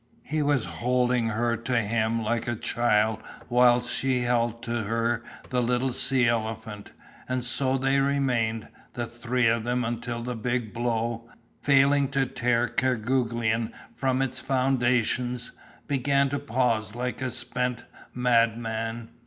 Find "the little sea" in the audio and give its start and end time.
5.51-6.27